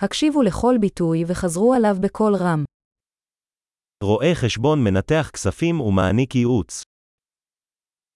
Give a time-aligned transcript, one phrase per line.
[0.00, 2.64] הקשיבו לכל ביטוי וחזרו עליו בקול רם.
[4.02, 6.82] רואה חשבון מנתח כספים ומעניק ייעוץ.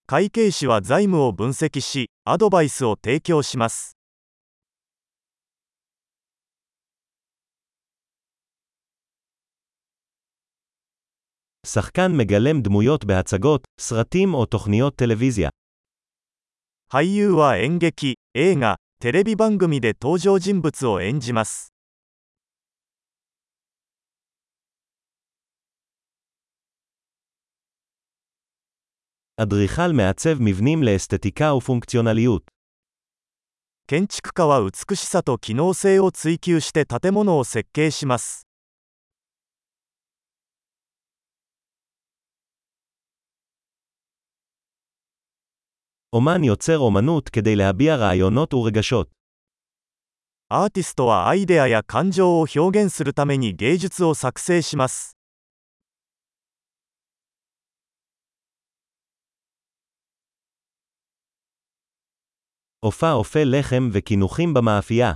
[0.06, 3.96] 会計士は財務を分析し、アドバイスを提供します。
[11.66, 15.50] שחקן מגלם דמויות בהצגות, סרטים או תוכניות טלוויזיה.
[16.92, 21.70] 俳優は演劇、映画、テレビ番組で登場人物を演じます。
[29.39, 32.51] אדריכל מעצב מבנים לאסתטיקה ופונקציונליות.
[33.87, 38.47] 建築家は美しさと機能性を追求して建物を設計します。
[46.11, 49.11] אומן יוצר אומנות כדי להביע רעיונות ורגשות.
[50.49, 55.17] アーティストはアイデアや感情を表現するために芸術を作成します。
[62.83, 65.13] אופה אופה לחם וקינוחים במאפייה.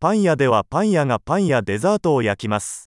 [0.00, 2.88] パン屋ではパン屋がパンやデザートを焼きます。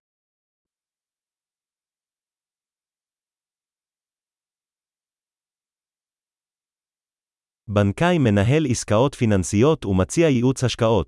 [7.67, 11.08] בנקאי מנהל עסקאות פיננסיות ומציע ייעוץ השקעות.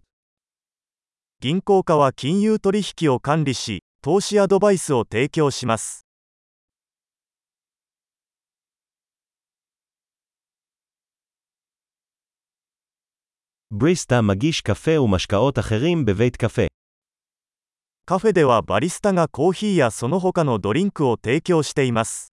[1.41, 6.05] 銀行家は金融取引を管理し、投資アドバイスを提供します。
[13.71, 16.67] בריסטה מגיש קפה ומשקאות אחרים בבית קפה.
[18.07, 22.31] カフェではバリスタがコーヒーやその他のドリンクを提供しています。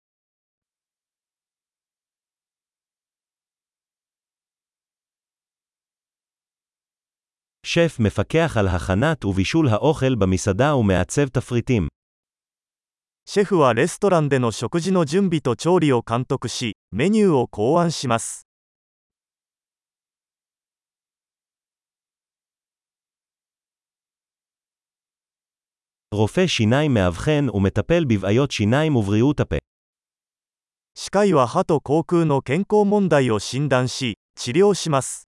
[7.63, 11.87] שף מפקח על הכנת ובישול האוכל במסעדה ומעצב תפריטים.
[13.25, 18.44] シェフはレストランでの食事の準備と調理を監督し、メニューを考案します。
[26.15, 29.57] רופא שיניים מאבחן ומטפל בבעיות שיניים ובריאות הפה.
[30.93, 35.27] 歯科医は歯と口腔の健康問題を診断し、治療します。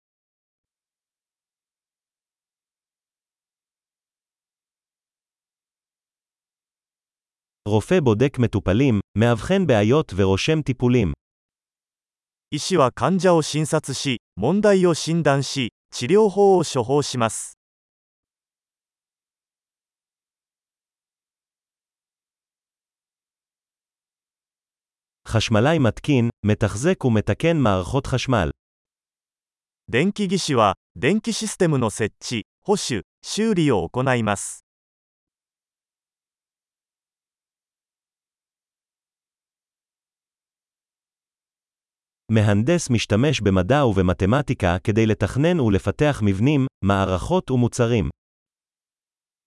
[7.65, 11.13] רופא בודק מטופלים, מאבחן בעיות ורושם טיפולים.
[12.51, 17.56] 医師は患者を診察し、問題を診断し、治療法を処方します。
[25.27, 28.49] חשמלאי מתקין, מתחזק ומתקן מערכות חשמל.
[29.91, 34.63] 電気技師は、電気システムの設置、保守、修理を行います。
[42.29, 48.09] מהנדס משתמש במדע ובמתמטיקה כדי לתכנן ולפתח מבנים, מערכות ומוצרים.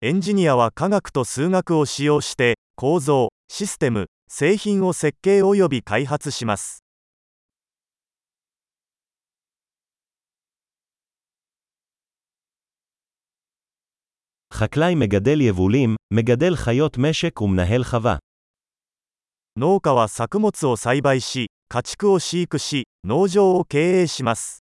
[0.03, 6.83] エンジニアは科学と数学を使用して、構造、システム、 製品を設計及び開発します。
[14.53, 18.19] חקלאי מגדל יבולים, מגדל חיות משק ומנהל חווה.
[19.59, 24.60] 農家は作物を栽培し、家畜を飼育し、農場を経営します。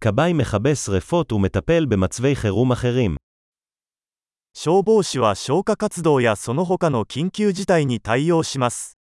[0.00, 3.16] כבאי מכבה שרפות ומטפל במצבי חירום אחרים.
[4.54, 8.96] 消防士は消火活動やその他の緊急事態に対応します。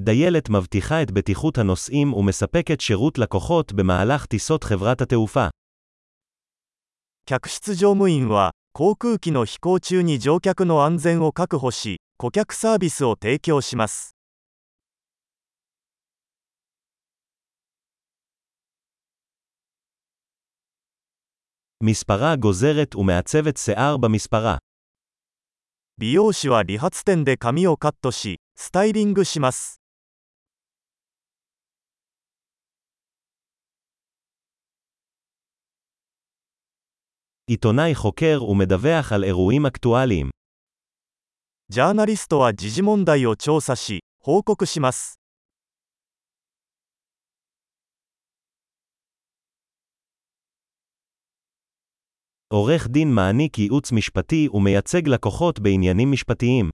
[0.00, 5.48] דיילת מבטיחה את בטיחות הנוסעים ומספקת שירות לקוחות במהלך טיסות חברת התעופה.
[7.26, 14.14] 客室乗務員は、航空機の飛行中に乗客の安全を確保し、 顧客サービスを提供します。
[21.82, 24.58] מספרה גוזרת ומעצבת שיער במספרה.
[25.98, 29.80] 美容師は理髪店で髪をカットし、スタイリングします。
[37.50, 40.30] עיתונאי חוקר ומדווח על אירועים אקטואליים.
[41.70, 45.20] ジャーナリストは時事問題を調査し、報告します。
[52.48, 56.70] עורך דין מעניק ייעוץ משפטי ומייצג לקוחות בעניינים משפטיים.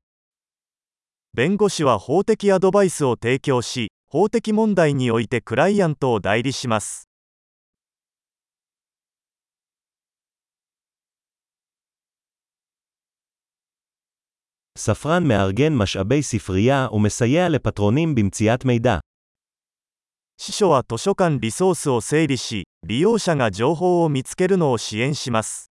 [1.34, 7.09] 弁護士は法的アドバイスを提供し、法的問題においてクライアントを代理します。
[14.80, 18.98] ספרן מארגן משאבי ספרייה ומסייע לפטרונים במציאת מידע.
[20.38, 25.70] 司書は図書館リソースを整理し、利用者が情報を見つけるのを支援します。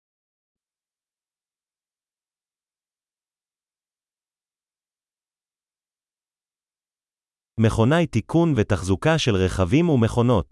[7.59, 10.47] מכונאי תיקון ותחזוקה של רכבים ומכונות.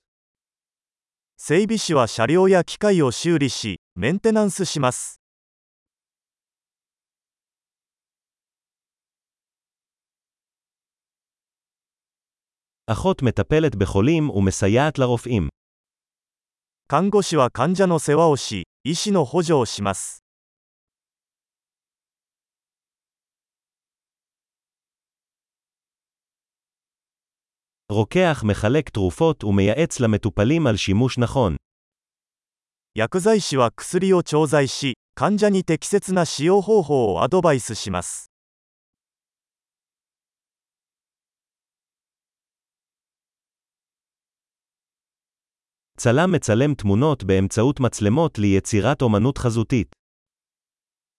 [1.38, 5.19] 整備士は車両や機械を修理し、メンテナンスします。
[12.90, 15.50] אחות מטפלת בחולים ומסייעת לרופאים.
[16.88, 20.22] 看護師は患者の世話をし、医師の補助をします。
[27.92, 31.56] רוקח מחלק תרופות ומייעץ למטופלים על שימוש נכון.
[32.96, 38.29] 薬剤師は薬を調剤し、患者に適切な使用方法をアドバイスします。
[46.06, 49.96] צלם מצלם תמונות באמצעות מצלמות ליצירת אומנות חזותית.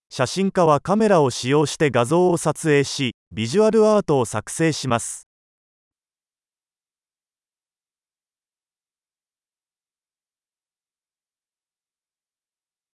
[0.08, 5.26] 写真家はカメラを使用して画像を撮影し、ビジュアルアートを作成します。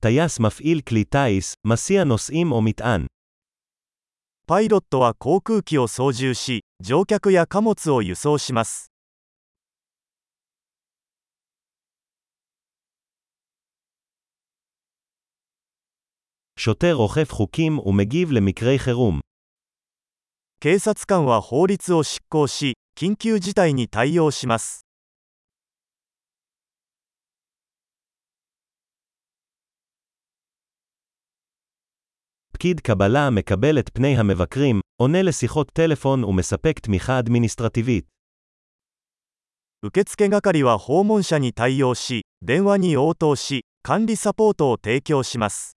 [0.00, 3.06] טייס מפעיל כלי טיס, מסיע נוסעים או מטען.
[4.46, 8.92] パイロットは航空機を操縦し、乗客や貨物を輸送します。
[16.66, 19.20] שוטר אוכף חוקים ומגיב למקרי חירום.
[20.60, 24.84] 警察官は法律を執行し、緊急事態に対応します。
[32.52, 38.04] פקיד קבלה מקבל את פני המבקרים, עונה לשיחות טלפון ומספק תמיכה אדמיניסטרטיבית.
[39.84, 45.75] 受付係は訪問者に対応し、電話に応答し、管理サポートを提供します。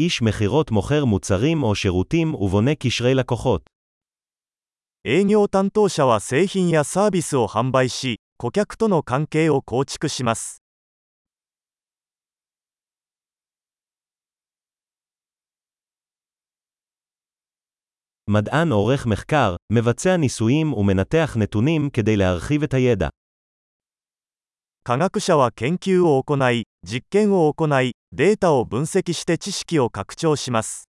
[0.00, 3.70] איש מכירות מוכר מוצרים או שירותים ובונה קשרי לקוחות.
[5.08, 10.60] 営業担当者は製品やサービスを販売し、顧客との関係を構築します。
[18.28, 23.08] מדען עורך מחקר, מבצע ניסויים ומנתח נתונים כדי להרחיב את הידע.
[24.86, 30.88] 科学者は研究を行い、実験を行い、データを分析して知識を拡張します。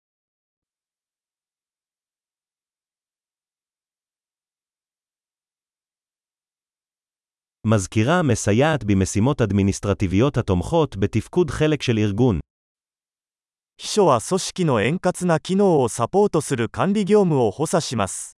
[7.63, 12.39] מזכירה מסייעת במשימות אדמיניסטרטיביות התומכות בתפקוד חלק של ארגון.
[13.77, 18.35] 秘書は組織の円滑な機能をサポートする管理業務を補佐します。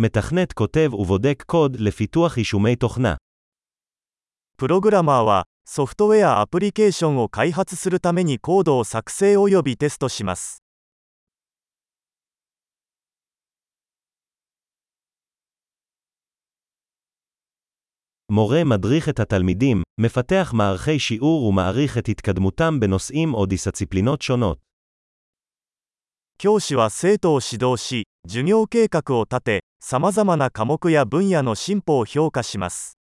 [0.00, 3.16] מתכנת כותב ובודק קוד לפיתוח יישומי תוכנה.
[4.56, 10.62] プログラマーは、ソフトウェアアプリケーションを開発するためにコードを作成及びテストします。
[18.30, 24.58] מורה מדריך את התלמידים, מפתח מערכי שיעור ומעריך את התקדמותם בנושאים או דיסציפלינות שונות.
[26.37, 32.99] 教師は生徒を指導し授業計画を立てさまざまな科目や分野の進歩を評価します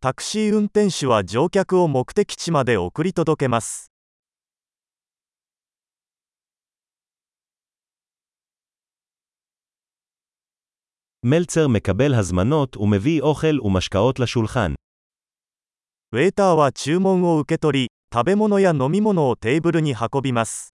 [0.00, 3.87] タクシー運転手は乗客を目的地まで送り届けます。
[11.25, 14.73] מלצר מקבל הזמנות ומביא אוכל ומשקאות לשולחן.
[16.11, 20.73] ウェイターは注文を受け取り、食べ物や飲み物をテーブルに運びます。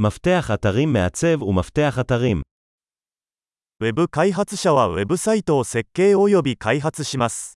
[0.00, 2.42] מפתח אתרים מעצב ומפתח אתרים.
[3.80, 7.55] ウェブ開発者はウェブサイトを設計及び開発します。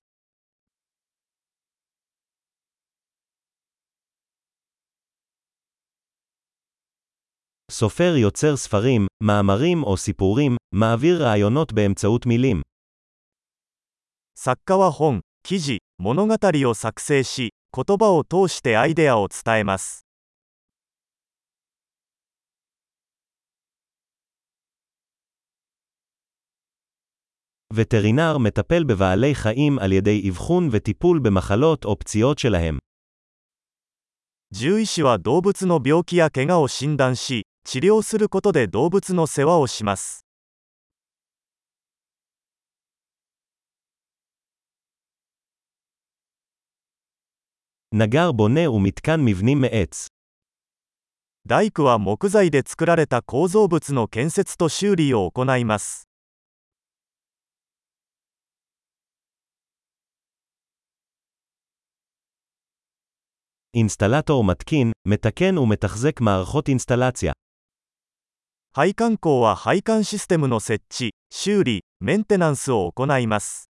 [7.70, 12.62] סופר יוצר ספרים, מאמרים או סיפורים, מעביר רעיונות באמצעות מילים.
[14.38, 20.04] 作家は本、記事、物語を作成し、言葉を通してアイデアを伝えます。
[27.72, 32.78] וטרינר מטפל בבעלי חיים על ידי אבחון וטיפול במחלות או פציעות שלהם.
[34.54, 40.26] 獣医師は動物の病気や怪我を診断し、 治療することで動物の世話をします。
[47.92, 50.08] נגר בונה ומתקן מבנים מעץ.
[51.46, 56.08] 大工は木材で作られた構造物の建設と修理を行います。
[63.76, 67.32] אינסטלטור מתקין, מתקן ומתחזק מערכות אינסטלציה.
[68.72, 73.70] 配管工は配管システムの設置、修理、メンテナンスを行います。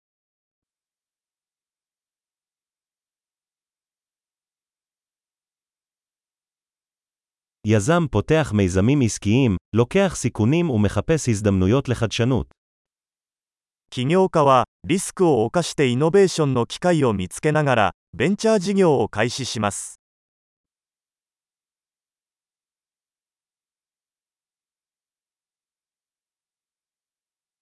[7.66, 12.46] יזם פותח מיזמים עסקיים, לוקח סיכונים ומחפש הזדמנויות לחדשנות.
[13.90, 19.97] 起業家は、リスクを冒してイノベーションの機会を見つけながら、ベンチャー事業を開始します。